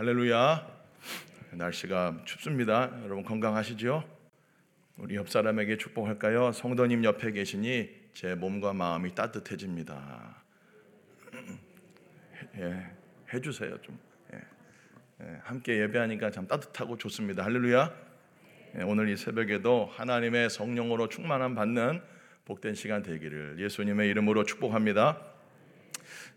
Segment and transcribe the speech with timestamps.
[0.00, 0.66] 할렐루야.
[1.50, 2.90] 날씨가 춥습니다.
[3.04, 4.02] 여러분 건강하시죠?
[4.96, 6.52] 우리 옆 사람에게 축복할까요?
[6.52, 10.42] 성도님 옆에 계시니 제 몸과 마음이 따뜻해집니다.
[12.56, 12.90] 예,
[13.34, 13.98] 해주세요 좀.
[14.32, 14.38] 예,
[15.20, 17.44] 예, 함께 예배하니까 참 따뜻하고 좋습니다.
[17.44, 17.94] 할렐루야.
[18.78, 22.00] 예, 오늘 이 새벽에도 하나님의 성령으로 충만함 받는
[22.46, 25.20] 복된 시간 되기를 예수님의 이름으로 축복합니다.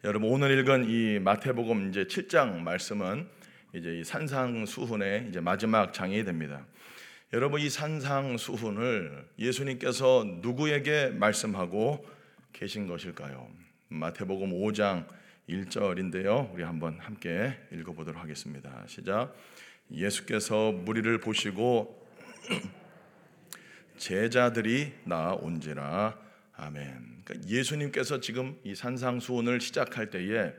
[0.03, 3.41] 여러분 오늘 읽은 이 마태복음 이제 7장 말씀은
[3.73, 6.63] 이제 이 산상수훈의 이제 마지막 장이 됩니다.
[7.33, 12.05] 여러분 이 산상수훈을 예수님께서 누구에게 말씀하고
[12.53, 13.49] 계신 것일까요?
[13.89, 15.07] 마태복음 5장
[15.49, 16.53] 1절인데요.
[16.53, 18.83] 우리 한번 함께 읽어 보도록 하겠습니다.
[18.87, 19.35] 시작.
[19.91, 22.07] 예수께서 무리를 보시고
[23.97, 26.15] 제자들이 나온지라
[26.57, 27.21] 아멘.
[27.25, 30.53] 그러니까 예수님께서 지금 이 산상수훈을 시작할 때에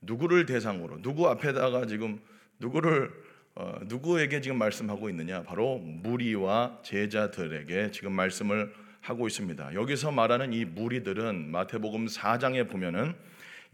[0.00, 2.20] 누구를 대상으로 누구 앞에다가 지금
[2.58, 3.12] 누구를
[3.54, 5.42] 어, 누구에게 지금 말씀하고 있느냐?
[5.42, 9.74] 바로 무리와 제자들에게 지금 말씀을 하고 있습니다.
[9.74, 13.14] 여기서 말하는 이 무리들은 마태복음 4장에 보면은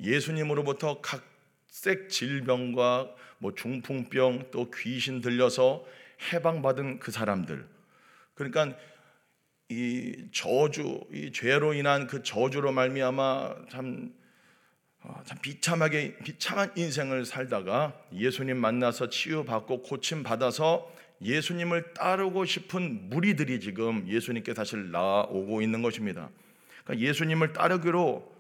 [0.01, 5.85] 예수님으로부터 각색 질병과 뭐 중풍병 또 귀신 들려서
[6.33, 7.67] 해방받은 그 사람들.
[8.35, 8.75] 그러니까
[9.69, 14.24] 이 저주, 이 죄로 인한 그 저주로 말미암아 참 어,
[15.25, 20.91] 참 비참하게 비참한 인생을 살다가 예수님 만나서 치유받고 고침 받아서
[21.23, 26.31] 예수님을 따르고 싶은 무리들이 지금 예수님께 사실 나오고 있는 것입니다.
[26.85, 28.35] 그러니까 예수님을 따르기로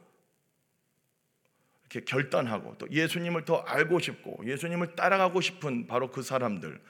[1.82, 6.80] 이렇게 결단하고 또 예수님을 더 알고 싶고 예수님을 따라가고 싶은 바로 그 사람들,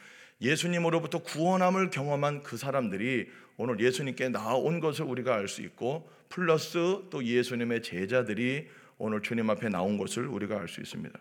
[0.40, 7.24] 예수님으로부터 구원함을 경험한 그 사람들이 오늘 예수님께 나온 것을 우리가 알 수 있고 플러스 또
[7.24, 8.68] 예수님의 제자들이
[9.04, 11.18] 오늘 주님 앞에 나온 것을 우리가 알 수 있습니다.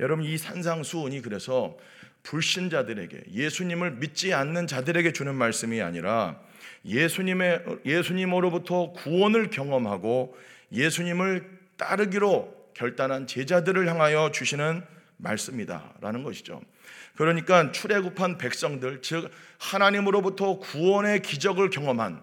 [0.00, 1.78] 여러분 이 산상수훈이 그래서
[2.24, 6.38] 불신자들에게 예수님을 믿지 않는 자들에게 주는 말씀이 아니라
[6.84, 10.36] 예수님의 예수님으로부터 구원을 경험하고
[10.72, 11.48] 예수님을
[11.78, 14.84] 따르기로 결단한 제자들을 향하여 주시는
[15.16, 16.60] 말씀이다라는 것이죠.
[17.16, 22.22] 그러니까 출애굽한 백성들 즉 하나님으로부터 구원의 기적을 경험한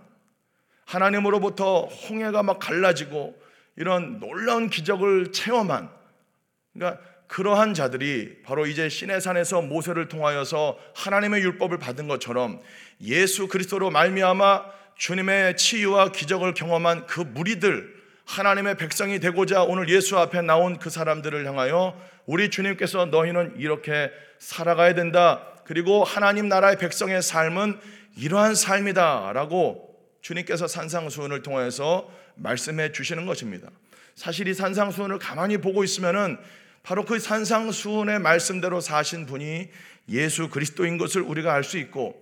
[0.86, 3.49] 하나님으로부터 홍해가 막 갈라지고
[3.80, 5.90] 이런 놀라운 기적을 체험한
[6.74, 12.60] 그러니까 그러한 자들이 바로 이제 시내산에서 모세를 통하여서 하나님의 율법을 받은 것처럼
[13.02, 20.42] 예수 그리스도로 말미암아 주님의 치유와 기적을 경험한 그 무리들 하나님의 백성이 되고자 오늘 예수 앞에
[20.42, 25.48] 나온 그 사람들을 향하여 우리 주님께서 너희는 이렇게 살아가야 된다.
[25.64, 27.80] 그리고 하나님 나라의 백성의 삶은
[28.18, 29.89] 이러한 삶이다라고
[30.22, 33.70] 주님께서 산상수훈을 통해서 말씀해 주시는 것입니다.
[34.16, 36.38] 사실 이 산상수훈을 가만히 보고 있으면은
[36.84, 39.70] 바로 그 산상수훈의 말씀대로 사신 분이
[40.10, 42.22] 예수 그리스도인 것을 우리가 알 수 있고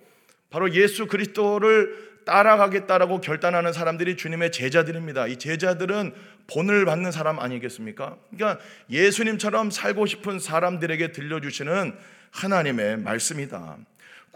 [0.50, 5.28] 바로 예수 그리스도를 따라가겠다라고 결단하는 사람들이 주님의 제자들입니다.
[5.28, 6.14] 이 제자들은
[6.47, 8.18] 본을 받는 사람 아니겠습니까?
[8.31, 11.96] 그러니까 예수님처럼 살고 싶은 사람들에게 들려주시는
[12.31, 13.78] 하나님의 말씀이다.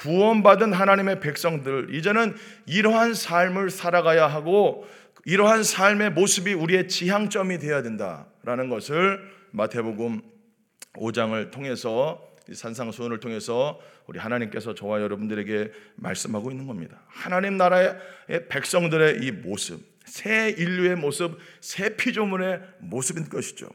[0.01, 2.35] 구원받은 하나님의 백성들, 이제는
[2.66, 4.88] 이러한 삶을 살아가야 하고
[5.25, 10.22] 이러한 삶의 모습이 우리의 지향점이 되어야 된다라는 것을 마태복음
[10.94, 17.01] 5장을 통해서 산상수훈을 통해서 우리 하나님께서 저와 여러분들에게 말씀하고 있는 겁니다.
[17.07, 17.95] 하나님 나라의
[18.50, 23.69] 백성들의 이 모습, 새 인류의 모습, 새 피조물의 모습인 것이죠.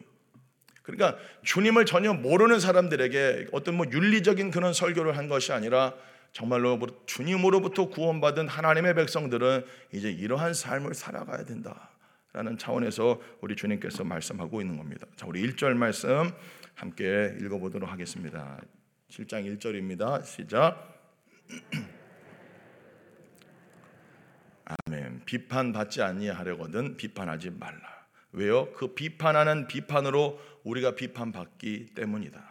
[0.82, 5.94] 그러니까 주님을 전혀 모르는 사람들에게 어떤 뭐 윤리적인 그런 설교를 한 것이 아니라
[6.36, 9.64] 정말로 주님으로부터 구원받은 하나님의 백성들은
[9.94, 15.06] 이제 이러한 삶을 살아가야 된다라는 차원에서 우리 주님께서 말씀하고 있는 겁니다.
[15.16, 16.30] 자, 우리 1절 말씀
[16.74, 18.60] 함께 읽어보도록 하겠습니다.
[19.08, 20.22] 7장 1절입니다.
[20.26, 21.00] 시작.
[24.86, 25.22] 아멘.
[25.24, 28.04] 비판받지 아니하려거든 비판하지 말라.
[28.32, 28.70] 왜요?
[28.74, 32.44] 그 비판하는 비판으로 우리가 비판받기 때문이다.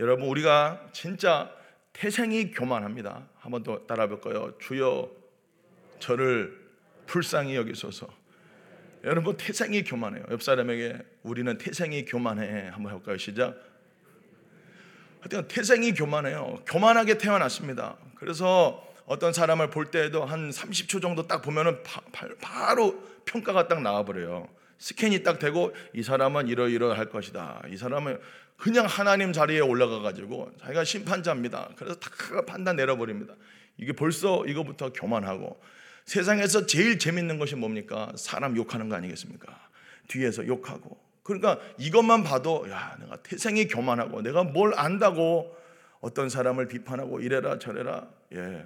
[0.00, 1.57] 여러분 우리가 진짜
[1.98, 3.28] 태생이 교만합니다.
[3.40, 4.56] 한번 더 따라 볼까요?
[4.60, 5.10] 주여
[5.98, 6.56] 저를
[7.06, 8.06] 불쌍히 여기소서.
[9.02, 10.24] 여러분 태생이 교만해요.
[10.30, 12.68] 옆 사람에게 우리는 태생이 교만해.
[12.68, 13.16] 한번 해볼까요?
[13.18, 13.56] 시작.
[15.20, 16.62] 하여튼 태생이 교만해요.
[16.66, 17.96] 교만하게 태어났습니다.
[18.14, 22.00] 그래서 어떤 사람을 볼 때에도 한 30초 정도 딱 보면은 바,
[22.40, 24.48] 바, 로 평가가 딱 나와버려요.
[24.78, 27.62] 스캔이 딱 되고 이 사람은 이러이러할 것이다.
[27.70, 28.18] 이 사람은
[28.56, 31.70] 그냥 하나님 자리에 올라가 가지고 자기가 심판자입니다.
[31.76, 32.10] 그래서 다
[32.46, 33.34] 판단 내려버립니다.
[33.76, 35.60] 이게 벌써 이거부터 교만하고
[36.04, 38.12] 세상에서 제일 재밌는 것이 뭡니까?
[38.16, 39.68] 사람 욕하는 거 아니겠습니까?
[40.08, 40.98] 뒤에서 욕하고.
[41.22, 45.54] 그러니까 이것만 봐도 야, 내가 태생이 교만하고 내가 뭘 안다고
[46.00, 48.64] 어떤 사람을 비판하고 이래라 저래라 예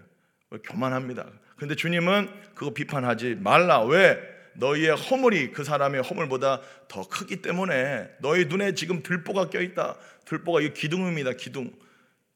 [0.62, 1.26] 교만합니다.
[1.56, 3.82] 근데 주님은 그거 비판하지 말라.
[3.82, 4.31] 왜?
[4.54, 9.96] 너희의 허물이 그 사람의 허물보다 더 크기 때문에 너희 눈에 지금 들보가 껴있다.
[10.24, 11.32] 들보가 이 기둥입니다.
[11.32, 11.72] 기둥.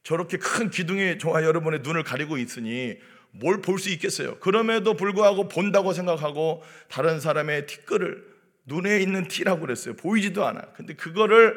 [0.03, 2.97] 저렇게 큰 기둥이 저와 여러분의 눈을 가리고 있으니
[3.33, 4.39] 뭘 볼 수 있겠어요?
[4.39, 8.25] 그럼에도 불구하고 본다고 생각하고 다른 사람의 티끌을
[8.65, 9.95] 눈에 있는 티라고 그랬어요.
[9.95, 10.61] 보이지도 않아.
[10.75, 11.55] 근데 그거를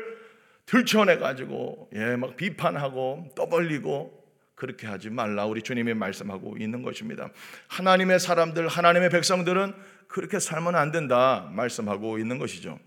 [0.66, 4.20] 들춰내 가지고 예, 막 비판하고 떠벌리고
[4.56, 7.30] 그렇게 하지 말라 우리 주님이 말씀하고 있는 것입니다.
[7.70, 9.74] 하나님의 사람들, 하나님의 백성들은
[10.10, 12.80] 그렇게 살면 안 된다 말씀하고 있는 것이죠.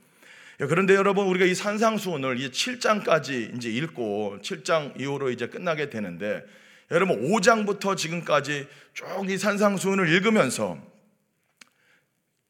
[0.60, 6.44] 예, 그런데 여러분 우리가 이 산상수훈을 이 7장까지 이제 읽고 7장 이후로 이제 끝나게 되는데
[6.90, 10.76] 여러분 5장부터 지금까지 쭉 이 산상수훈을 읽으면서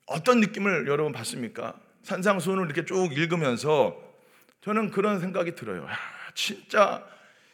[0.07, 1.79] 어떤 느낌을 여러분 받습니까?
[2.03, 3.97] 산상수훈을 이렇게 쭉 읽으면서
[4.63, 5.85] 저는 그런 생각이 들어요.
[5.85, 5.99] 야,
[6.35, 7.07] 진짜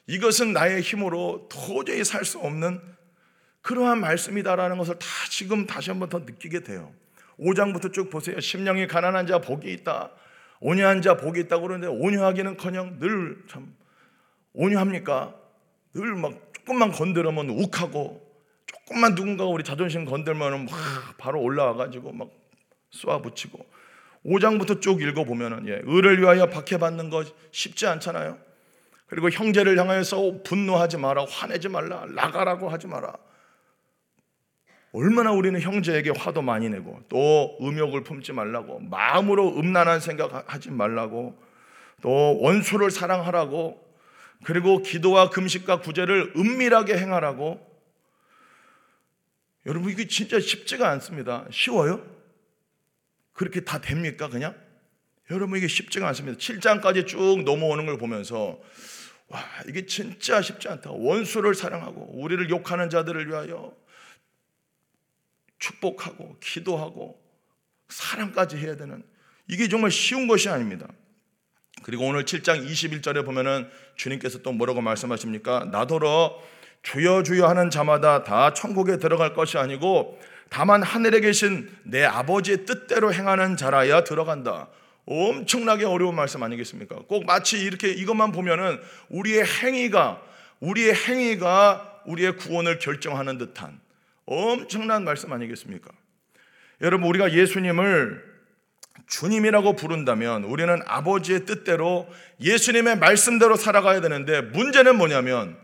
[0.06, 2.80] 이것은 나의 힘으로 도저히 살 수 없는
[3.60, 6.94] 그러한 말씀이다라는 것을 다 지금 다시 한번 더 느끼게 돼요.
[7.40, 8.38] 5장부터 쭉 보세요.
[8.40, 10.10] 심령이 가난한 자 복이 있다.
[10.60, 13.74] 온유한 자 복이 있다고 그러는데 온유하기는커녕 늘 참
[14.54, 15.34] 온유합니까?
[15.94, 18.20] 늘 막 조금만 건드리면 욱하고
[18.66, 20.74] 조금만 누군가가 우리 자존심 건들면 막
[21.16, 22.28] 바로 올라와 가지고 막
[22.90, 23.64] 쏘아붙이고
[24.26, 28.36] 5장부터 쭉 읽어보면은, 예, 의를 위하여 박해받는 것 쉽지 않잖아요.
[29.06, 33.14] 그리고 형제를 향하여서 분노하지 마라, 화내지 말라, 나가라고 하지 마라.
[34.92, 41.38] 얼마나 우리는 형제에게 화도 많이 내고 또 음욕을 품지 말라고 마음으로 음란한 생각하지 말라고
[42.00, 43.86] 또 원수를 사랑하라고
[44.44, 47.66] 그리고 기도와 금식과 구제를 은밀하게 행하라고
[49.66, 51.44] 여러분 이게 진짜 쉽지가 않습니다.
[51.50, 52.02] 쉬워요?
[53.34, 54.28] 그렇게 다 됩니까?
[54.28, 54.54] 그냥?
[55.30, 56.38] 여러분 이게 쉽지가 않습니다.
[56.38, 58.58] 7장까지 쭉 넘어오는 걸 보면서
[59.28, 60.90] 와, 이게 진짜 쉽지 않다.
[60.92, 63.74] 원수를 사랑하고 우리를 욕하는 자들을 위하여
[65.58, 67.20] 축복하고 기도하고
[67.88, 69.02] 사랑까지 해야 되는
[69.46, 70.86] 이게 정말 쉬운 것이 아닙니다.
[71.82, 75.68] 그리고 오늘 7장 21절에 보면은 주님께서 또 뭐라고 말씀하십니까?
[75.70, 76.38] 나더러
[76.82, 80.18] 주여 주여 하는 자마다 다 천국에 들어갈 것이 아니고
[80.50, 84.68] 다만 하늘에 계신 내 아버지의 뜻대로 행하는 자라야 들어간다.
[85.06, 86.96] 엄청나게 어려운 말씀 아니겠습니까?
[87.08, 90.22] 꼭 마치 이렇게 이것만 보면은 우리의 행위가
[90.60, 93.80] 우리의 행위가 우리의 구원을 결정하는 듯한
[94.30, 95.90] 엄청난 말씀 아니겠습니까?
[96.82, 98.22] 여러분 우리가 예수님을
[99.06, 102.06] 주님이라고 부른다면 우리는 아버지의 뜻대로
[102.40, 105.56] 예수님의 말씀대로 살아가야 되는데 문제는 뭐냐면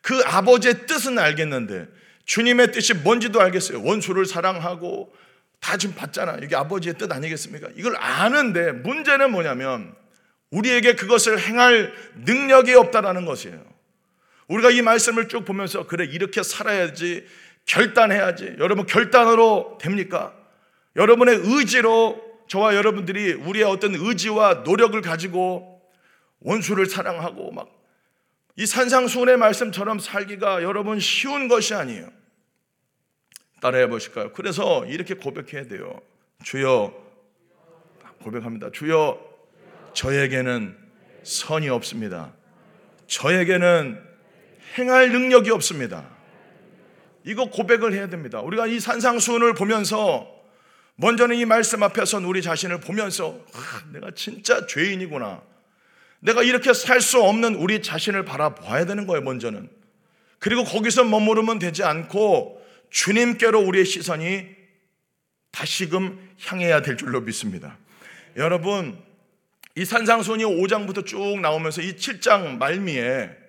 [0.00, 1.88] 그 아버지의 뜻은 알겠는데
[2.24, 3.82] 주님의 뜻이 뭔지도 알겠어요.
[3.82, 5.12] 원수를 사랑하고
[5.60, 6.38] 다 지금 봤잖아.
[6.42, 7.68] 이게 아버지의 뜻 아니겠습니까?
[7.74, 9.92] 이걸 아는데 문제는 뭐냐면
[10.50, 11.92] 우리에게 그것을 행할
[12.24, 13.74] 능력이 없다라는 것이에요.
[14.46, 17.26] 우리가 이 말씀을 쭉 보면서 그래 이렇게 살아야지
[17.66, 18.56] 결단해야지.
[18.58, 20.34] 여러분 결단으로 됩니까?
[20.96, 25.82] 여러분의 의지로 저와 여러분들이 우리의 어떤 의지와 노력을 가지고
[26.40, 27.84] 원수를 사랑하고 막
[28.56, 32.08] 이 산상수훈의 말씀처럼 살기가 여러분 쉬운 것이 아니에요.
[33.60, 34.32] 따라해 보실까요?
[34.32, 36.00] 그래서 이렇게 고백해야 돼요.
[36.44, 36.94] 주여
[38.22, 38.70] 고백합니다.
[38.70, 39.18] 주여
[39.92, 40.76] 저에게는
[41.24, 42.32] 선이 없습니다.
[43.08, 44.00] 저에게는
[44.78, 46.08] 행할 능력이 없습니다.
[47.24, 48.40] 이거 고백을 해야 됩니다.
[48.40, 50.28] 우리가 이 산상수훈을 보면서
[50.96, 55.42] 먼저는 이 말씀 앞에서 우리 자신을 보면서 아, 내가 진짜 죄인이구나.
[56.20, 59.68] 내가 이렇게 살 수 없는 우리 자신을 바라봐야 되는 거예요, 먼저는.
[60.38, 64.46] 그리고 거기서 머무르면 되지 않고 주님께로 우리의 시선이
[65.50, 67.78] 다시금 향해야 될 줄로 믿습니다.
[68.36, 68.98] 여러분,
[69.76, 73.43] 이 산상순이 5장부터 쭉 나오면서 이 7장 말미에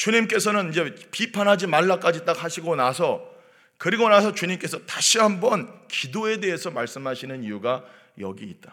[0.00, 3.22] 주님께서는 이제 비판하지 말라까지 딱 하시고 나서
[3.76, 7.84] 그리고 나서 주님께서 다시 한번 기도에 대해서 말씀하시는 이유가
[8.18, 8.72] 여기 있다.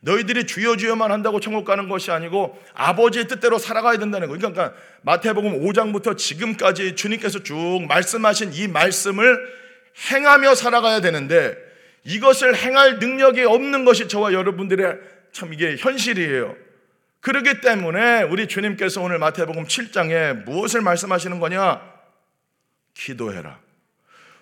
[0.00, 4.38] 너희들이 주여 주여만 한다고 천국 가는 것이 아니고 아버지의 뜻대로 살아가야 된다는 거예요.
[4.38, 9.36] 그러니까 마태복음 5장부터 지금까지 주님께서 쭉 말씀하신 이 말씀을
[10.12, 11.56] 행하며 살아가야 되는데
[12.04, 14.96] 이것을 행할 능력이 없는 것이 저와 여러분들의
[15.32, 16.67] 참 이게 현실이에요.
[17.20, 21.82] 그러기 때문에 우리 주님께서 오늘 마태복음 7장에 무엇을 말씀하시는 거냐?
[22.94, 23.58] 기도해라.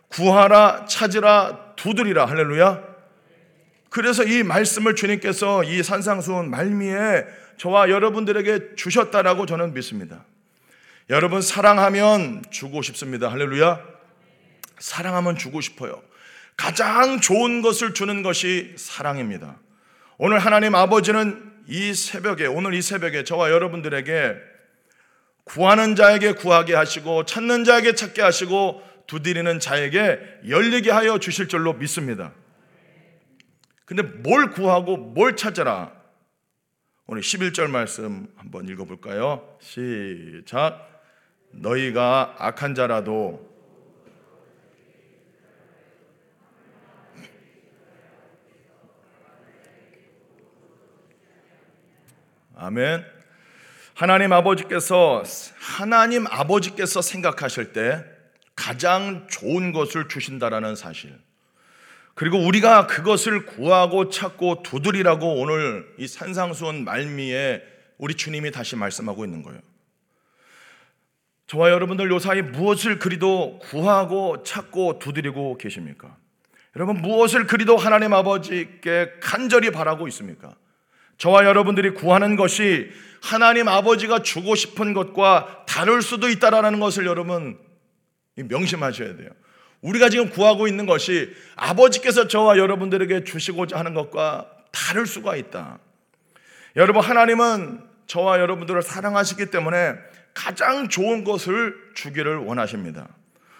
[0.08, 2.26] 구하라, 찾으라, 두드리라.
[2.26, 2.82] 할렐루야.
[3.90, 7.24] 그래서 이 말씀을 주님께서 이 산상수훈 말미에
[7.56, 10.24] 저와 여러분들에게 주셨다라고 저는 믿습니다.
[11.08, 13.30] 여러분 사랑하면 주고 싶습니다.
[13.30, 13.80] 할렐루야.
[14.78, 16.02] 사랑하면 주고 싶어요.
[16.56, 19.56] 가장 좋은 것을 주는 것이 사랑입니다.
[20.18, 24.36] 오늘 하나님 아버지는 이 새벽에 오늘 이 새벽에 저와 여러분들에게
[25.44, 32.32] 구하는 자에게 구하게 하시고 찾는 자에게 찾게 하시고 두드리는 자에게 열리게 하여 주실 줄로 믿습니다.
[33.84, 35.92] 근데 뭘 구하고 뭘 찾아라?
[37.06, 39.56] 오늘 11절 말씀 한번 읽어볼까요?
[39.60, 41.04] 시작.
[41.52, 43.55] 너희가 악한 자라도
[52.58, 53.04] 아멘.
[53.94, 55.22] 하나님 아버지께서
[55.58, 58.02] 하나님 아버지께서 생각하실 때
[58.54, 61.18] 가장 좋은 것을 주신다라는 사실.
[62.14, 67.62] 그리고 우리가 그것을 구하고 찾고 두드리라고 오늘 이 산상수원 말미에
[67.98, 69.60] 우리 주님이 다시 말씀하고 있는 거예요.
[71.46, 76.16] 저와 여러분들 요사이 무엇을 그리도 구하고 찾고 두드리고 계십니까?
[76.74, 80.56] 여러분 무엇을 그리도 하나님 아버지께 간절히 바라고 있습니까?
[81.18, 82.90] 저와 여러분들이 구하는 것이
[83.22, 87.58] 하나님 아버지가 주고 싶은 것과 다를 수도 있다라는 것을 여러분
[88.36, 89.30] 명심하셔야 돼요.
[89.80, 95.78] 우리가 지금 구하고 있는 것이 아버지께서 저와 여러분들에게 주시고자 하는 것과 다를 수가 있다.
[96.76, 99.94] 여러분, 하나님은 저와 여러분들을 사랑하시기 때문에
[100.34, 103.08] 가장 좋은 것을 주기를 원하십니다.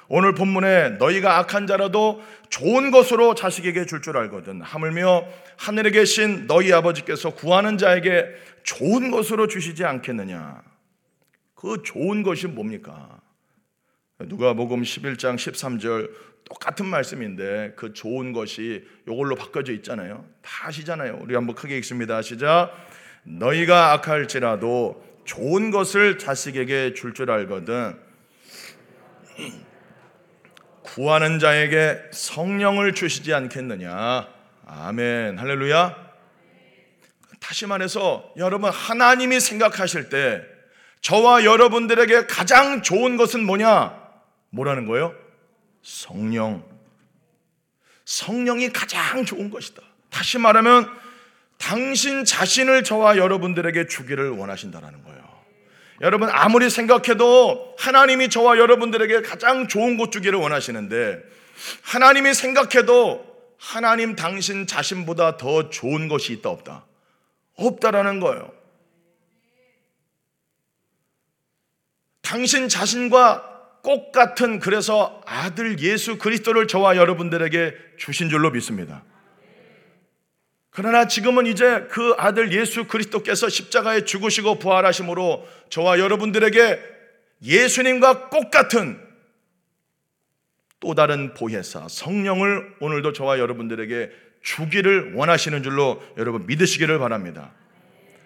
[0.09, 4.61] 오늘 본문에 너희가 악한 자라도 좋은 것으로 자식에게 줄줄 알거든.
[4.61, 8.27] 하물며 하늘에 계신 너희 아버지께서 구하는 자에게
[8.63, 10.63] 좋은 것으로 주시지 않겠느냐.
[11.55, 13.21] 그 좋은 것이 뭡니까?
[14.19, 16.11] 누가복음 11장 13절
[16.45, 20.25] 똑같은 말씀인데 그 좋은 것이 이걸로 바꿔져 있잖아요.
[20.43, 21.19] 다 아시잖아요.
[21.23, 22.23] 우리 한번 크게 읽습니다.
[22.23, 22.73] 시작.
[23.25, 27.99] 너희가 악할지라도 좋은 것을 자식에게 줄줄 알거든.
[30.97, 34.26] 구하는 자에게 성령을 주시지 않겠느냐.
[34.65, 35.38] 아멘.
[35.38, 35.95] 할렐루야.
[37.38, 40.43] 다시 말해서 여러분 하나님이 생각하실 때
[41.03, 43.95] 저와 여러분들에게 가장 좋은 것은 뭐냐?
[44.49, 45.15] 뭐라는 거예요?
[45.83, 46.65] 성령.
[48.07, 49.83] 성령이 가장 좋은 것이다.
[50.09, 50.91] 다시 말하면
[51.59, 55.16] 당신 자신을 저와 여러분들에게 주기를 원하신다라는 거예요.
[56.03, 61.23] 여러분 아무리 생각해도 하나님이 저와 여러분들에게 가장 좋은 것 주기를 원하시는데
[61.83, 63.25] 하나님이 생각해도
[63.59, 66.85] 하나님 당신 자신보다 더 좋은 것이 있다 없다.
[67.57, 68.53] 없다라는 거예요.
[72.21, 79.05] 당신 자신과 꼭 같은 그래서 아들 예수 그리스도를 저와 여러분들에게 주신 줄로 믿습니다.
[80.76, 86.78] 그러나 지금은 이제 그 아들 예수 그리스도께서 십자가에 죽으시고 부활하심으로 저와 여러분들에게
[87.42, 89.00] 예수님과 꼭 같은
[90.78, 94.11] 또 다른 보혜사 성령을 오늘도 저와 여러분들에게
[94.42, 97.52] 주기를 원하시는 줄로 여러분 믿으시기를 바랍니다.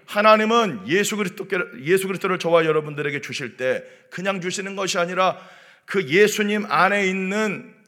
[0.06, 1.46] 하나님은 예수 그리스도
[1.84, 5.38] 예수 그리스도를 저와 여러분들에게 주실 때 그냥 주시는 것이 아니라
[5.84, 7.79] 그 예수님 안에 있는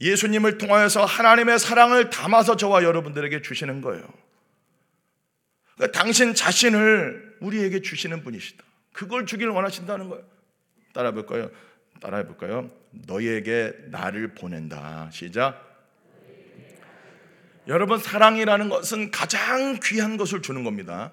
[0.00, 4.02] 예수님을 통하여서 하나님의 사랑을 담아서 저와 여러분들에게 주시는 거예요.
[5.76, 8.64] 그러니까 당신 자신을 우리에게 주시는 분이시다.
[8.92, 10.24] 그걸 주기를 원하신다는 거예요.
[10.92, 11.50] 따라 볼까요?
[12.00, 12.70] 따라해 볼까요?
[12.90, 15.10] 너희에게 나를 보낸다.
[15.12, 15.66] 시작.
[17.68, 21.12] 여러분 사랑이라는 것은 가장 귀한 것을 주는 겁니다.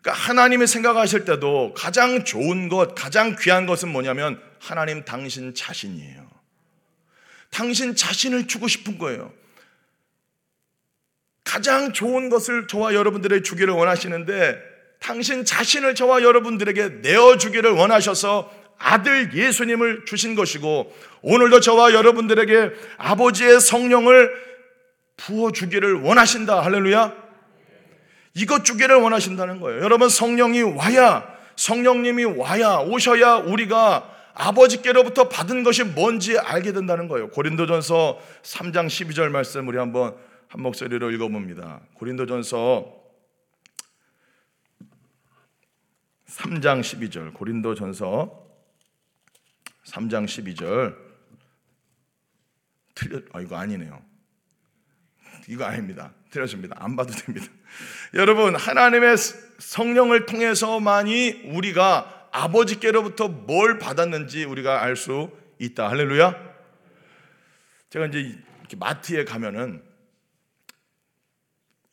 [0.00, 6.31] 그러니까 하나님이 생각하실 때도 가장 좋은 것, 가장 귀한 것은 뭐냐면 하나님 당신 자신이에요.
[7.52, 9.32] 당신 자신을 주고 싶은 거예요.
[11.44, 14.58] 가장 좋은 것을 저와 여러분들에게 주기를 원하시는데
[14.98, 24.32] 당신 자신을 저와 여러분들에게 내어주기를 원하셔서 아들 예수님을 주신 것이고 오늘도 저와 여러분들에게 아버지의 성령을
[25.18, 26.64] 부어주기를 원하신다.
[26.64, 27.14] 할렐루야.
[28.34, 29.82] 이것 주기를 원하신다는 거예요.
[29.82, 37.30] 여러분 성령이 와야 성령님이 와야 오셔야 우리가 아버지께로부터 받은 것이 뭔지 알게 된다는 거예요.
[37.30, 40.16] 고린도전서 3장 12절 말씀 우리 한번
[40.48, 41.80] 한 목소리로 읽어봅니다.
[41.94, 43.02] 고린도전서
[46.26, 48.42] 3장 12절 고린도전서
[49.86, 50.96] 3장 12절
[52.94, 54.02] 틀려 아 이거 아니네요.
[55.48, 56.12] 이거 아닙니다.
[56.30, 56.76] 틀렸습니다.
[56.78, 57.46] 안 봐도 됩니다.
[58.14, 59.16] 여러분, 하나님의
[59.58, 65.88] 성령을 통해서만이 우리가 아버지께로부터 뭘 받았는지 우리가 알 수 있다.
[65.88, 66.52] 할렐루야.
[67.90, 68.40] 제가 이제
[68.76, 69.82] 마트에 가면은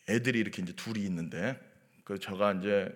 [0.08, 1.60] 애들이 이렇게 이제 둘이 있는데
[2.04, 2.90] 그 제가 이제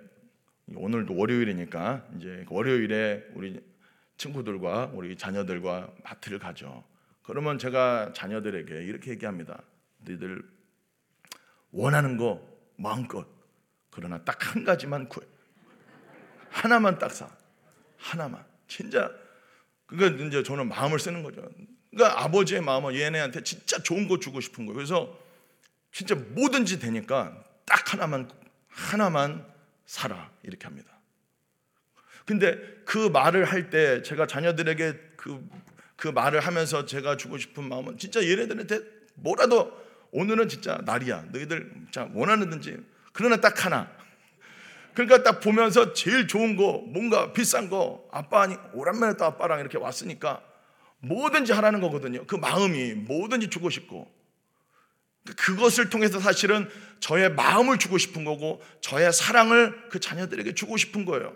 [0.74, 3.62] 오늘도 월요일이니까 이제 월요일에 우리
[4.18, 6.84] 친구들과 우리 자녀들과 마트를 가죠.
[7.22, 9.62] 그러면 제가 자녀들에게 이렇게 얘기합니다.
[10.00, 10.42] 너희들
[11.72, 12.42] 원하는 거
[12.78, 13.28] 마음껏
[13.92, 15.26] 그러나 딱 한 가지만 구해.
[16.54, 17.28] 하나만 딱 사.
[17.98, 18.44] 하나만.
[18.68, 19.12] 진짜
[19.88, 21.42] 그러니까 이제 저는 마음을 쓰는 거죠.
[21.92, 24.76] 그러니까 아버지의 마음은 얘네한테 진짜 좋은 거 주고 싶은 거예요.
[24.76, 25.20] 그래서
[25.92, 28.30] 진짜 뭐든지 되니까 딱 하나만
[28.68, 29.46] 하나만
[29.86, 30.90] 살아 이렇게 합니다.
[32.26, 35.48] 근데 그 말을 할 때 제가 자녀들에게 그,
[35.96, 38.80] 그 말을 하면서 제가 주고 싶은 마음은 진짜 얘네들한테
[39.16, 39.72] 뭐라도
[40.12, 41.26] 오늘은 진짜 날이야.
[41.32, 42.78] 너희들 자 원하는든지
[43.12, 43.92] 그러나 딱 하나.
[44.94, 49.78] 그러니까 딱 보면서 제일 좋은 거 뭔가 비싼 거 아빠 아니 오랜만에 또 아빠랑 이렇게
[49.78, 50.42] 왔으니까
[51.00, 52.26] 뭐든지 하라는 거거든요.
[52.26, 54.12] 그 마음이 뭐든지 주고 싶고
[55.38, 56.70] 그것을 통해서 사실은
[57.00, 61.36] 저의 마음을 주고 싶은 거고 저의 사랑을 그 자녀들에게 주고 싶은 거예요.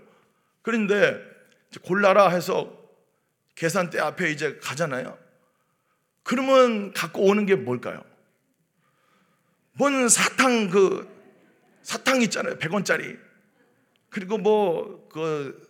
[0.61, 1.19] 그런데
[1.83, 2.77] 골라라 해서
[3.55, 5.17] 계산대 앞에 이제 가잖아요.
[6.23, 8.03] 그러면 갖고 오는 게 뭘까요?
[9.73, 11.07] 뭔 사탕 그
[11.83, 12.57] 사탕 있잖아요.
[12.57, 13.26] 100원짜리.
[14.09, 15.67] 그리고 뭐 그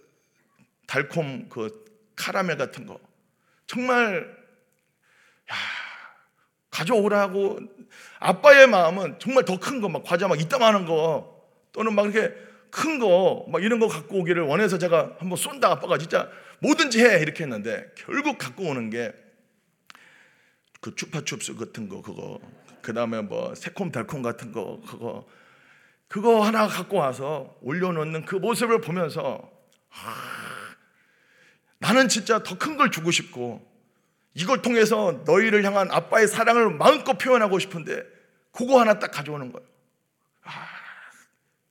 [0.88, 3.00] 달콤 그 카라멜 같은 거.
[3.68, 4.38] 정말
[5.52, 5.56] 야,
[6.72, 7.60] 가져오라고
[8.20, 12.34] 아빠의 마음은 정말 더 큰 거 막 과자 막 이따만한 거 또는 막 이렇게
[12.72, 16.30] 큰 거 막 이런 거 갖고 오기를 원해서 제가 한번 쏜다 아빠가 진짜
[16.60, 19.14] 뭐든지 해 이렇게 했는데 결국 갖고 오는 게
[20.80, 22.40] 그 추파춥스 같은 거 그거
[22.84, 25.26] 그 다음에 뭐 새콤달콤 같은 거 그거
[26.08, 29.52] 그거 하나 갖고 와서 올려놓는 그 모습을 보면서
[29.92, 30.76] 아,
[31.80, 33.66] 나는 진짜 더 큰 걸 주고 싶고
[34.34, 38.04] 이걸 통해서 너희를 향한 아빠의 사랑을 마음껏 표현하고 싶은데
[38.52, 39.68] 그거 하나 딱 가져오는 거예요.
[40.44, 40.52] 아,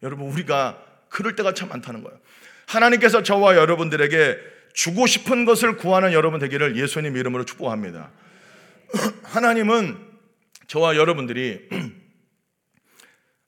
[0.02, 2.18] 여러분 우리가 그럴 때가 참 많다는 거예요.
[2.66, 4.38] 하나님께서 저와 여러분들에게
[4.74, 8.10] 주고 싶은 것을 구하는 여러분 되기를 예수님 이름으로 축복합니다.
[9.24, 9.96] 하나님은
[10.66, 11.68] 저와 여러분들이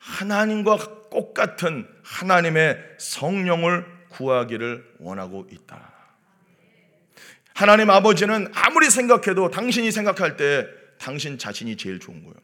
[0.08, 0.76] 하나님과
[1.10, 5.92] 꼭 같은 하나님의 성령을 구하기를 원하고 있다.
[7.54, 10.66] 하나님 아버지는 아무리 생각해도 당신이 생각할 때
[10.98, 12.34] 당신 자신이 제일 좋은 거예요.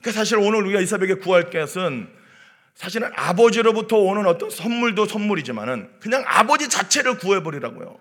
[0.00, 2.08] 그러니까 사실 오늘 우리가 이사벽에 구할 것은
[2.74, 7.98] 사실은 아버지로부터 오는 어떤 선물도 선물이지만은 그냥 아버지 자체를 구해버리라고요.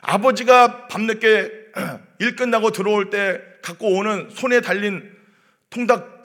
[0.00, 1.52] 아버지가 밤늦게
[2.18, 5.16] 일 끝나고 들어올 때 갖고 오는 손에 달린
[5.70, 6.17] 통닭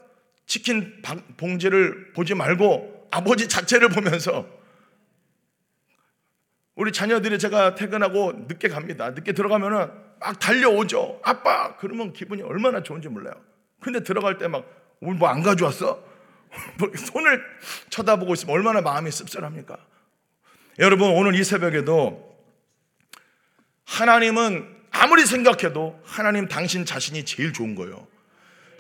[0.46, 1.02] 치킨
[1.38, 4.46] 봉지를 보지 말고 아버지 자체를 보면서
[6.76, 9.12] 우리 자녀들이 제가 퇴근하고 늦게 갑니다.
[9.12, 9.88] 늦게 들어가면은
[10.20, 11.22] 막 달려오죠.
[11.24, 11.76] 아빠!
[11.78, 13.34] 그러면 기분이 얼마나 좋은지 몰라요.
[13.80, 14.66] 근데 들어갈 때 막
[15.02, 16.02] 오늘 뭐 안 가져왔어?
[16.80, 17.44] 뭐 손을
[17.90, 19.78] 쳐다보고 있으면 얼마나 마음이 씁쓸합니까?
[20.80, 22.34] 여러분 오늘 이 새벽에도
[23.86, 28.08] 하나님은 아무리 생각해도 하나님 당신 자신이 제일 좋은 거예요.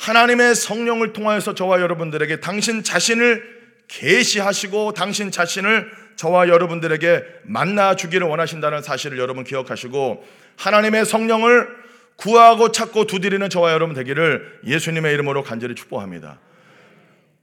[0.03, 3.41] 하나님의 성령을 통하여서 저와 여러분들에게 당신 자신을
[3.87, 10.25] 계시하시고 당신 자신을 저와 여러분들에게 만나 주기를 원하신다는 사실을 여러분 기억하시고
[10.57, 11.69] 하나님의 성령을
[12.17, 16.37] 구하고 찾고 두드리는 저와 여러분 되기를 예수님의 이름으로 간절히 축복합니다.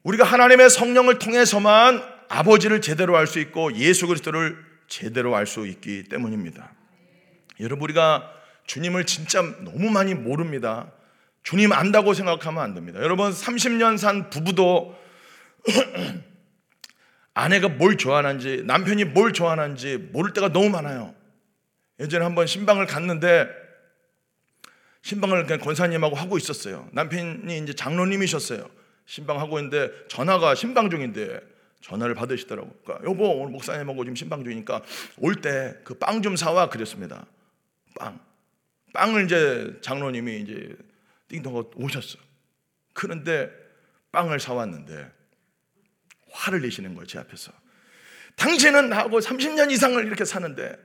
[0.03, 6.05] 우리가 하나님의 성령을 통해서만 아버지를 제대로 알 수 있고 예수 그리스도를 제대로 알 수 있기
[6.11, 6.73] 때문입니다.
[7.61, 8.31] 여러분 우리가
[8.67, 10.93] 주님을 진짜 너무 많이 모릅니다.
[11.43, 13.01] 주님 안다고 생각하면 안 됩니다.
[13.01, 14.97] 여러분 30년 산 부부도
[17.35, 21.15] 아내가 뭘 좋아하는지 남편이 뭘 좋아하는지 모를 때가 너무 많아요.
[21.99, 23.49] 예전에 한번 신방을 갔는데
[25.03, 26.89] 신방을 그냥 권사님하고 하고 있었어요.
[26.93, 28.69] 남편이 이제 장로님이셨어요.
[29.07, 31.41] 신방하고 있는데 전화가 신방 중인데
[31.81, 32.73] 전화를 받으시더라고요.
[32.85, 34.83] 그러니까 여보 오늘 목사님하고 지금 신방 중이니까
[35.19, 37.25] 올 때 그 빵 좀 사와 그랬습니다.
[37.99, 38.21] 빵.
[38.93, 40.77] 빵을 이제 장로님이 이제
[41.31, 42.19] 띵동 오셨어.
[42.93, 43.51] 그런데
[44.13, 45.11] 빵을 사왔는데
[46.33, 47.53] 화를 내시는 거예요, 제 앞에서.
[48.37, 50.77] 당신은 나하고 30년 이상을 이렇게 사는데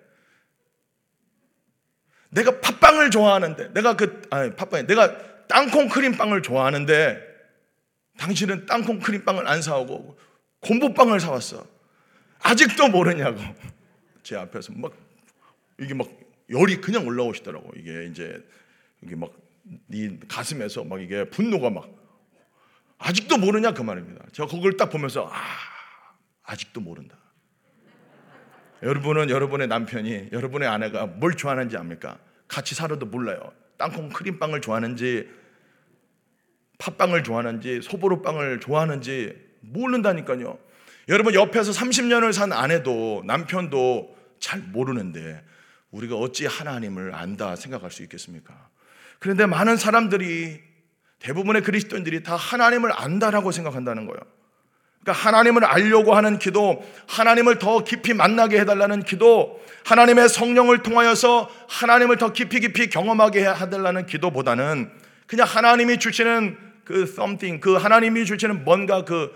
[2.29, 7.35] 내가 팥빵을 좋아하는데 내가 그 아니 팥빵이 내가 땅콩 크림빵을 좋아하는데
[8.17, 10.17] 당신은 땅콩 크림빵을 안 사오고
[10.61, 11.65] 곰보빵을 사왔어.
[12.39, 13.39] 아직도 모르냐고.
[14.23, 14.93] 제 앞에서 막
[15.79, 16.09] 이게 막
[16.49, 17.71] 열이 그냥 올라오시더라고.
[17.77, 18.43] 이게 이제
[19.01, 19.31] 이게 막
[19.87, 21.89] 네 가슴에서 막 이게 분노가 막
[22.97, 24.25] 아직도 모르냐 그 말입니다.
[24.31, 25.41] 제가 그걸 딱 보면서 아
[26.43, 27.17] 아직도 모른다.
[28.83, 32.19] 여러분은 여러분의 남편이 여러분의 아내가 뭘 좋아하는지 압니까?
[32.47, 33.51] 같이 살아도 몰라요.
[33.77, 35.27] 땅콩 크림빵을 좋아하는지
[36.77, 40.59] 팥빵을 좋아하는지 소보루빵을 좋아하는지 모른다니까요.
[41.09, 45.43] 여러분 옆에서 30년을 산 아내도 남편도 잘 모르는데
[45.91, 48.69] 우리가 어찌 하나님을 안다 생각할 수 있겠습니까?
[49.25, 50.59] 그런데 많은 사람들이
[51.17, 54.19] 대부분의 그리스도인들이 다 하나님을 안다라고 생각한다는 거예요.
[55.01, 62.17] 그러니까 하나님을 알려고 하는 기도, 하나님을 더 깊이 만나게 해달라는 기도, 하나님의 성령을 통하여서 하나님을
[62.17, 64.91] 더 깊이 깊이 경험하게 해달라는 기도보다는
[65.25, 69.33] 그냥 하나님이 주시는 그 something, 그 하나님이 주시는 뭔가 그,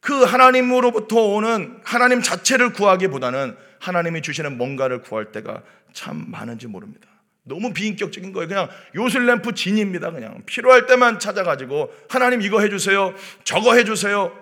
[0.00, 7.11] 그 하나님으로부터 오는 하나님 자체를 구하기보다는 하나님이 주시는 뭔가를 구할 때가 참 많은지 모릅니다.
[7.44, 8.48] 너무 비인격적인 거예요.
[8.48, 10.10] 그냥 요술램프 진입니다.
[10.10, 13.14] 그냥 필요할 때만 찾아가지고 하나님 이거 해주세요.
[13.44, 14.36] 저거 해주세요.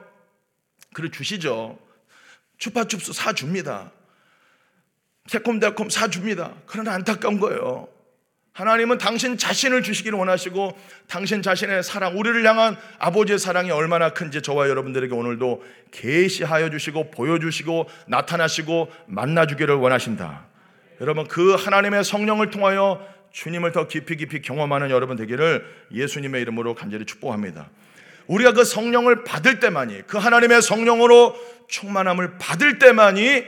[0.92, 1.78] 그래 주시죠.
[2.58, 3.92] 추파춥스 사줍니다.
[5.26, 6.54] 새콤달콤 사줍니다.
[6.66, 7.88] 그러나 안타까운 거예요.
[8.52, 14.68] 하나님은 당신 자신을 주시기를 원하시고 당신 자신의 사랑, 우리를 향한 아버지의 사랑이 얼마나 큰지 저와
[14.68, 20.49] 여러분들에게 오늘도 계시하여 주시고 보여주시고 나타나시고 만나주기를 원하신다.
[21.00, 27.06] 여러분 그 하나님의 성령을 통하여 주님을 더 깊이 깊이 경험하는 여러분 되기를 예수님의 이름으로 간절히
[27.06, 27.70] 축복합니다.
[28.26, 31.34] 우리가 그 성령을 받을 때만이 그 하나님의 성령으로
[31.68, 33.44] 충만함을 받을 때만이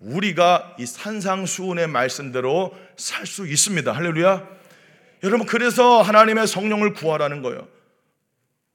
[0.00, 3.90] 우리가 이 산상수훈의 말씀대로 살 수 있습니다.
[3.92, 4.46] 할렐루야.
[5.22, 7.66] 여러분 그래서 하나님의 성령을 구하라는 거예요.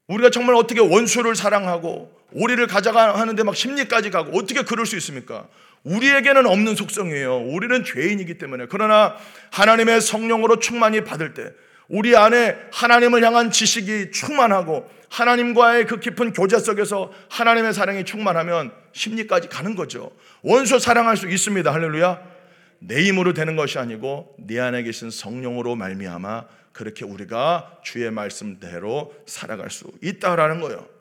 [0.08, 5.48] 우리가 정말 어떻게 원수를 사랑하고 오리를 가져가 하는데 막 심리까지 가고 어떻게 그럴 수 있습니까?
[5.86, 7.38] 우리에게는 없는 속성이에요.
[7.38, 8.66] 우리는 죄인이기 때문에.
[8.70, 9.16] 그러나
[9.52, 11.54] 하나님의 성령으로 충만히 받을 때
[11.88, 19.48] 우리 안에 하나님을 향한 지식이 충만하고 하나님과의 그 깊은 교제 속에서 하나님의 사랑이 충만하면 심리까지
[19.50, 20.12] 가는 거죠.
[20.42, 21.72] 원수 사랑할 수 있습니다.
[21.72, 22.36] 할렐루야.
[22.80, 29.70] 내 힘으로 되는 것이 아니고 내 안에 계신 성령으로 말미암아 그렇게 우리가 주의 말씀대로 살아갈
[29.70, 30.95] 수 있다라는 거예요.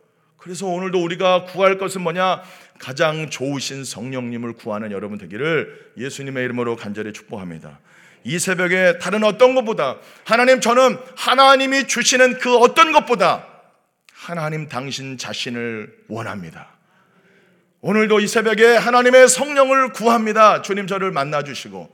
[0.45, 2.43] 그래서 오늘도 우리가 구할 것은 뭐냐?
[2.79, 7.81] 가장 좋으신 성령님을 구하는 여러분 되기를 예수님의 이름으로 간절히 축복합니다.
[8.25, 13.47] 이 새벽에 다른 어떤 것보다 하나님 저는 하나님이 주시는 그 어떤 것보다
[14.13, 16.69] 하나님 당신 자신을 원합니다.
[17.81, 20.61] 오늘도 이 새벽에 하나님의 성령을 구합니다.
[20.61, 21.89] 주님 저를 만나 주시고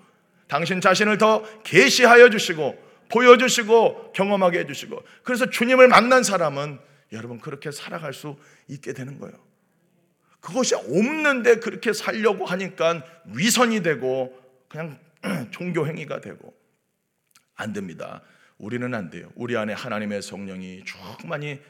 [0.48, 2.76] 당신 자신을 더 계시하여 주시고
[3.10, 8.36] 보여 주시고 경험하게 해 주시고 그래서 주님을 만난 사람은 여러분 그렇게 살아갈 수
[8.68, 9.36] 있게 되는 거예요.
[10.40, 14.98] 그것이 없는데 그렇게 살려고 하니까 위선이 되고 그냥
[15.50, 16.54] 종교 행위가 되고
[17.54, 18.22] 안 됩니다.
[18.58, 19.30] 우리는 안 돼요.
[19.34, 21.60] 우리 안에 하나님의 성령이 충만히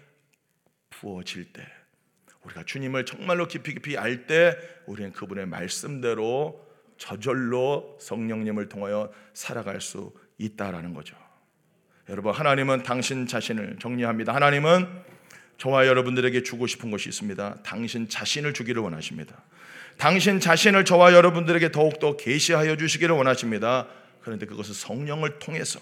[0.91, 1.67] 부어질 때
[2.43, 10.13] 우리가 주님을 정말로 깊이 깊이 알 때 우리는 그분의 말씀대로 저절로 성령님을 통하여 살아갈 수
[10.39, 11.17] 있다라는 거죠.
[12.09, 14.35] 여러분 하나님은 당신 자신을 정리합니다.
[14.35, 14.87] 하나님은
[15.61, 17.63] 저와 여러분들에게 주고 싶은 것이 있습니다.
[17.63, 19.43] 당신 자신을 주기를 원하십니다.
[19.99, 23.87] 당신 자신을 저와 여러분들에게 더욱더 계시하여 주시기를 원하십니다.
[24.23, 25.79] 그런데 그것을 성령을 통해서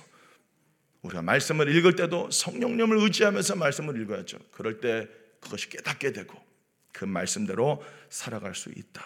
[1.03, 4.39] 우리가 말씀을 읽을 때도 성령님을 의지하면서 말씀을 읽어야죠.
[4.51, 5.07] 그럴 때
[5.39, 6.37] 그것이 깨닫게 되고
[6.91, 9.05] 그 말씀대로 살아갈 수 있다.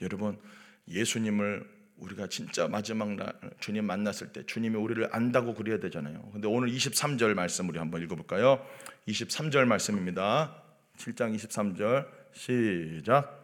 [0.00, 0.40] 여러분,
[0.86, 1.68] 예수님을
[2.00, 6.30] 우리가 진짜 마지막 날 주님 만났을 때 주님이 우리를 안다고 그래야 되잖아요.
[6.32, 8.64] 근데 오늘 23절 말씀 우리 한번 읽어 볼까요?
[9.06, 10.62] 23절 말씀입니다.
[10.96, 13.38] 7장 23절 시작.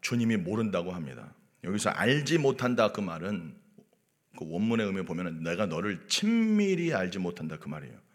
[0.00, 1.34] 주님이 모른다고 합니다.
[1.64, 3.56] 여기서 알지 못한다 그 말은
[4.38, 8.05] 그 원문의 의미 보면 내가 너를 친밀히 알지 못한다 그 말이에요.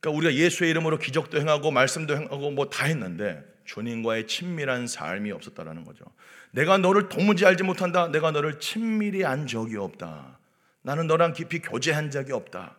[0.00, 5.84] 그러니까 우리가 예수의 이름으로 기적도 행하고 말씀도 행하고 뭐 다 했는데 주님과의 친밀한 삶이 없었다라는
[5.84, 6.04] 거죠.
[6.52, 8.08] 내가 너를 도무지 알지 못한다.
[8.08, 10.38] 내가 너를 친밀히 안 적이 없다.
[10.82, 12.76] 나는 너랑 깊이 교제한 적이 없다.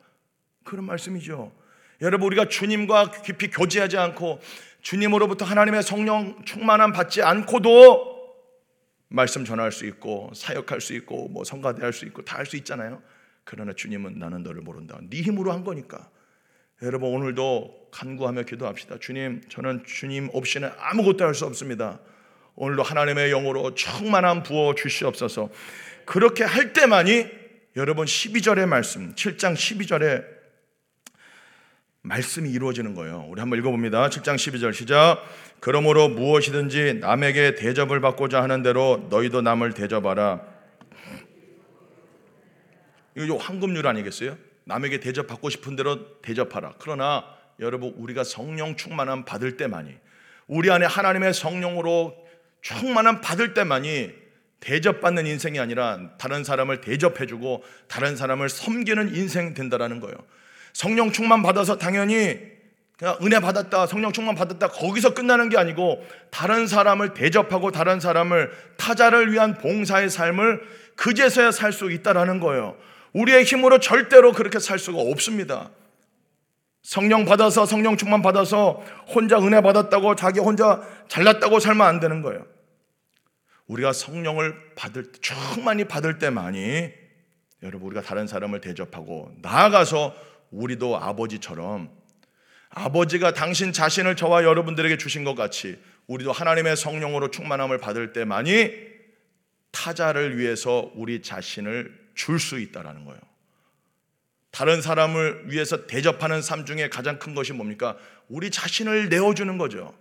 [0.63, 1.51] 그런 말씀이죠.
[2.01, 4.39] 여러분 우리가 주님과 깊이 교제하지 않고
[4.81, 8.11] 주님으로부터 하나님의 성령 충만함 받지 않고도
[9.07, 12.57] 말씀 전할 수 있고 사역할 수 있고 뭐 성가대 할 수 있고 다 할 수
[12.57, 13.01] 있잖아요.
[13.43, 14.97] 그러나 주님은 나는 너를 모른다.
[15.09, 16.09] 네 힘으로 한 거니까.
[16.81, 18.97] 여러분 오늘도 간구하며 기도합시다.
[18.99, 21.99] 주님, 저는 주님 없이는 아무것도 할 수 없습니다.
[22.55, 25.49] 오늘도 하나님의 영으로 충만한 부어 주시옵소서.
[26.05, 27.27] 그렇게 할 때만이
[27.75, 30.25] 여러분 12절의 말씀, 7장 12절에
[32.01, 33.25] 말씀이 이루어지는 거예요.
[33.29, 34.09] 우리 한번 읽어봅니다.
[34.09, 35.23] 7장 12절 시작.
[35.59, 40.41] 그러므로 무엇이든지 남에게 대접을 받고자 하는 대로 너희도 남을 대접하라.
[43.15, 44.35] 이거 황금률 아니겠어요?
[44.71, 46.75] 남에게 대접받고 싶은 대로 대접하라.
[46.79, 47.25] 그러나
[47.59, 49.93] 여러분 우리가 성령 충만함 받을 때만이
[50.47, 52.15] 우리 안에 하나님의 성령으로
[52.61, 54.13] 충만함 받을 때만이
[54.61, 60.15] 대접받는 인생이 아니라 다른 사람을 대접해주고 다른 사람을 섬기는 인생 된다라는 거예요.
[60.71, 62.39] 성령 충만 받아서 당연히
[62.97, 68.51] 그냥 은혜 받았다, 성령 충만 받았다, 거기서 끝나는 게 아니고 다른 사람을 대접하고 다른 사람을
[68.77, 70.61] 타자를 위한 봉사의 삶을
[70.95, 72.77] 그제서야 살 수 있다라는 거예요.
[73.13, 75.71] 우리의 힘으로 절대로 그렇게 살 수가 없습니다.
[76.83, 82.45] 성령 받아서 성령 충만 받아서 혼자 은혜 받았다고 자기 혼자 잘났다고 살면 안 되는 거예요.
[83.67, 86.91] 우리가 성령을 받을 충만히 받을 때만이
[87.63, 90.15] 여러분 우리가 다른 사람을 대접하고 나아가서
[90.49, 91.89] 우리도 아버지처럼
[92.69, 98.71] 아버지가 당신 자신을 저와 여러분들에게 주신 것 같이 우리도 하나님의 성령으로 충만함을 받을 때만이
[99.71, 103.19] 타자를 위해서 우리 자신을 줄 수 있다라는 거예요.
[104.51, 107.97] 다른 사람을 위해서 대접하는 삶 중에 가장 큰 것이 뭡니까?
[108.27, 109.97] 우리 자신을 내어주는 거죠.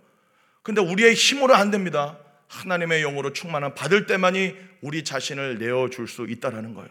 [0.61, 2.17] 근데 우리의 힘으로 안 됩니다.
[2.47, 6.89] 하나님의 영으로 충만함 받을 때만이 우리 자신을 내어줄 수 있다라는 거예요.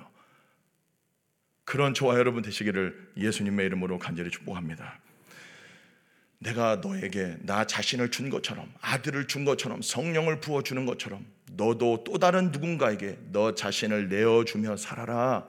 [1.65, 4.99] 그런 저와 여러분 되시기를 예수님의 이름으로 간절히 축복합니다.
[6.41, 12.19] 내가 너에게 나 자신을 준 것처럼 아들을 준 것처럼 성령을 부어 주는 것처럼 너도 또
[12.19, 15.47] 다른 누군가에게 너 자신을 내어 주며 살아라.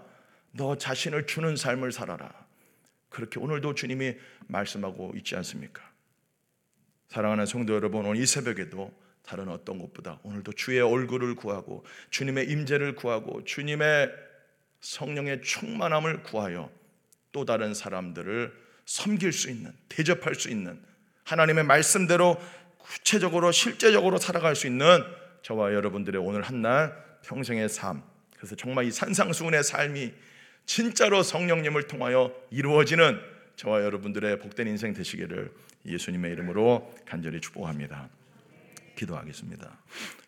[0.51, 2.29] 너 자신을 주는 삶을 살아라.
[3.09, 4.15] 그렇게 오늘도 주님이
[4.47, 5.81] 말씀하고 있지 않습니까?
[7.07, 12.95] 사랑하는 성도 여러분, 오늘 이 새벽에도 다른 어떤 것보다 오늘도 주의 얼굴을 구하고 주님의 임재를
[12.95, 14.11] 구하고 주님의
[14.81, 16.69] 성령의 충만함을 구하여
[17.31, 20.79] 또 다른 사람들을 섬길 수 있는 대접할 수 있는
[21.23, 22.37] 하나님의 말씀대로
[22.77, 25.03] 구체적으로 실제적으로 살아갈 수 있는
[25.43, 28.03] 저와 여러분들의 오늘 한 날 평생의 삶
[28.37, 30.13] 그래서 정말 이 산상수훈의 삶이
[30.65, 33.19] 진짜로 성령님을 통하여 이루어지는
[33.55, 35.51] 저와 여러분들의 복된 인생 되시기를
[35.85, 38.09] 예수님의 이름으로 간절히 축복합니다.
[38.95, 39.77] 기도하겠습니다.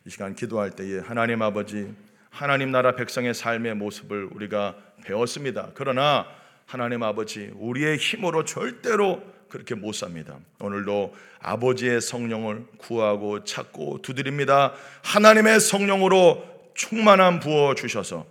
[0.05, 1.93] 이 시간 기도할 때에 하나님 아버지,
[2.29, 5.71] 하나님 나라 백성의 삶의 모습을 우리가 배웠습니다.
[5.73, 6.27] 그러나
[6.65, 10.39] 하나님 아버지, 우리의 힘으로 절대로 그렇게 못 삽니다.
[10.60, 14.73] 오늘도 아버지의 성령을 구하고 찾고 두드립니다.
[15.04, 18.26] 하나님의 성령으로 충만함 부어 주셔서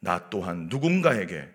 [0.00, 1.48] 나 또한 누군가에게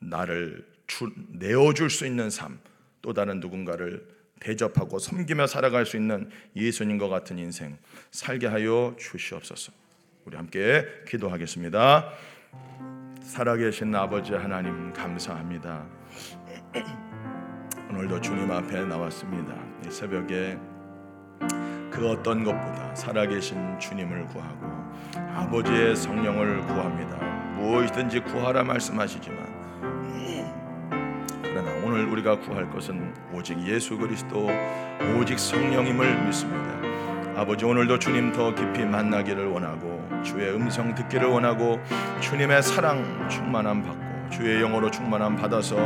[0.00, 2.58] 나를 주, 내어줄 수 있는 삶,
[3.02, 4.06] 또 다른 누군가를
[4.40, 7.78] 대접하고 섬기며 살아갈 수 있는 예수님과 같은 인생
[8.10, 9.72] 살게 하여 주시옵소서.
[10.24, 12.12] 우리 함께 기도하겠습니다.
[13.26, 15.82] 살아계신 아버지 하나님 감사합니다.
[17.90, 19.52] 오늘도 주님 앞에 나왔습니다.
[19.84, 20.56] 이 새벽에
[21.90, 24.66] 그 어떤 것보다 살아계신 주님을 구하고
[25.34, 27.16] 아버지의 성령을 구합니다.
[27.56, 29.44] 무엇이든지 구하라 말씀하시지만
[31.42, 34.48] 그러나 오늘 우리가 구할 것은 오직 예수 그리스도
[35.18, 36.95] 오직 성령임을 믿습니다.
[37.36, 41.78] 아버지 오늘도 주님 더 깊이 만나기를 원하고 주의 음성 듣기를 원하고
[42.20, 45.76] 주님의 사랑 충만함 받고 주의 영어로 충만함 받아서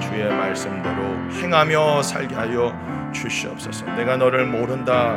[0.00, 2.74] 주의 말씀대로 행하며 살게 하여
[3.14, 3.86] 주시옵소서.
[3.94, 5.14] 내가 너를 모른다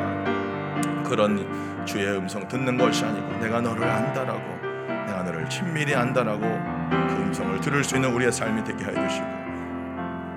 [1.03, 4.41] 그런 주의 음성 듣는 것이 아니고 내가 너를 안다라고
[5.07, 9.25] 내가 너를 친밀히 안다라고 그 음성을 들을 수 있는 우리의 삶이 되게 하여 주시고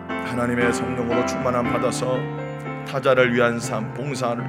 [0.08, 2.18] 하나님의 성령으로 충만함 받아서
[2.88, 4.42] 타자를 위한 삶, 봉사를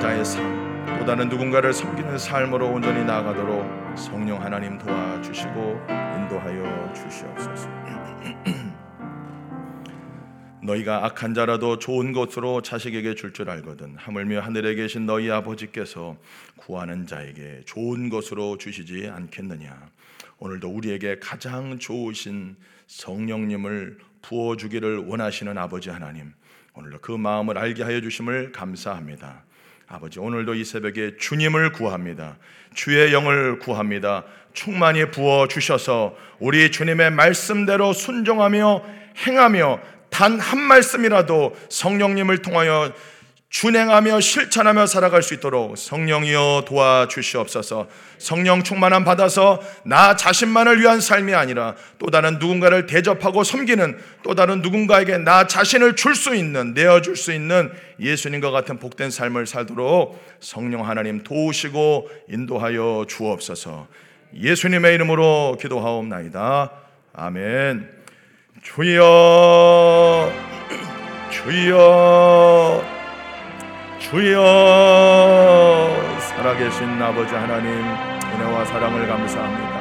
[0.00, 7.68] 자의 삶, 또 다른 누군가를 섬기는 삶으로 온전히 나아가도록 성령 하나님 도와주시고 인도하여 주시옵소서.
[10.62, 16.16] 너희가 악한 자라도 좋은 것으로 자식에게 줄줄 알거든 하물며 하늘에 계신 너희 아버지께서
[16.56, 19.90] 구하는 자에게 좋은 것으로 주시지 않겠느냐
[20.38, 22.56] 오늘도 우리에게 가장 좋으신
[22.86, 26.32] 성령님을 부어 주기를 원하시는 아버지 하나님
[26.74, 29.47] 오늘도 그 마음을 알게 하여 주심을 감사합니다.
[29.90, 32.36] 아버지 오늘도 이 새벽에 주님을 구합니다.
[32.74, 34.24] 주의 영을 구합니다.
[34.52, 38.84] 충만히 부어 주셔서 우리 주님의 말씀대로 순종하며
[39.26, 42.92] 행하며 단 한 말씀이라도 성령님을 통하여
[43.50, 47.88] 준행하며 실천하며 살아갈 수 있도록 성령이여 도와주시옵소서.
[48.18, 54.60] 성령 충만함 받아서 나 자신만을 위한 삶이 아니라 또 다른 누군가를 대접하고 섬기는 또 다른
[54.60, 60.22] 누군가에게 나 자신을 줄 수 있는 내어 줄 수 있는 예수님과 같은 복된 삶을 살도록
[60.40, 63.86] 성령 하나님 도우시고 인도하여 주옵소서.
[64.34, 66.70] 예수님의 이름으로 기도하옵나이다.
[67.14, 67.88] 아멘.
[68.62, 70.32] 주여
[71.30, 72.97] 주여
[74.10, 74.40] 주여
[76.18, 79.78] 살아계신 아버지 하나님 은혜와 사랑을 감사합니다.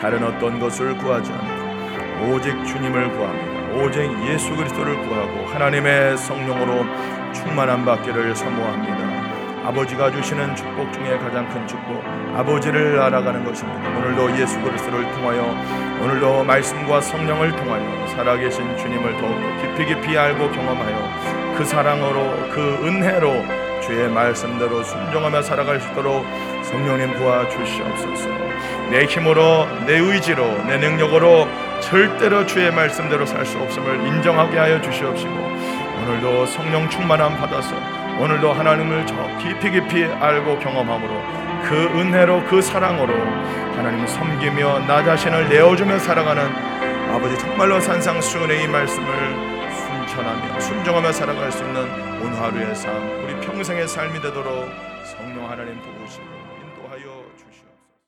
[0.00, 3.82] 다른 어떤 것을 구하지 않고 오직 주님을 구합니다.
[3.82, 6.84] 오직 예수 그리스도를 구하고 하나님의 성령으로
[7.32, 9.19] 충만한 받기를 사모합니다.
[9.70, 12.02] 아버지가 주시는 축복 중에 가장 큰 축복
[12.34, 13.88] 아버지를 알아가는 것입니다.
[13.98, 15.44] 오늘도 예수 그리스도를 통하여
[16.02, 23.44] 오늘도 말씀과 성령을 통하여 살아계신 주님을 더욱 깊이 깊이 알고 경험하여 그 사랑으로 그 은혜로
[23.80, 26.26] 주의 말씀대로 순종하며 살아갈 수 있도록
[26.64, 28.28] 성령님 도와주시옵소서.
[28.90, 31.46] 내 힘으로 내 의지로 내 능력으로
[31.80, 39.06] 절대로 주의 말씀대로 살 수 없음을 인정하게 하여 주시옵시고 오늘도 성령 충만함 받아서 오늘도 하나님을
[39.06, 41.22] 저 깊이 깊이 알고 경험함으로
[41.66, 43.14] 그 은혜로 그 사랑으로
[43.74, 46.44] 하나님 섬기며 나 자신을 내어주며 살아가는
[47.14, 49.06] 아버지 정말로 산상수훈의 이 말씀을
[49.72, 51.82] 순천하며 순종하며 살아갈 수 있는
[52.20, 54.68] 오늘 하루의 삶 우리 평생의 삶이 되도록
[55.06, 56.39] 성령 하나님 도우시고